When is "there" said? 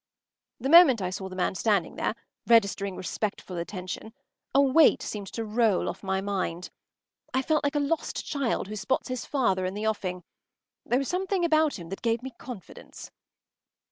1.95-2.15, 10.87-10.97